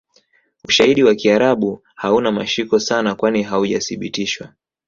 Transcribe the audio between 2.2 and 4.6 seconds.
mashiko sana kwani Haujasibitishwa